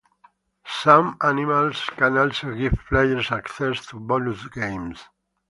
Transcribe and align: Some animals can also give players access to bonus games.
Some 0.65 1.15
animals 1.21 1.79
can 1.95 2.17
also 2.17 2.55
give 2.55 2.73
players 2.89 3.31
access 3.31 3.85
to 3.89 3.99
bonus 3.99 4.47
games. 4.47 4.99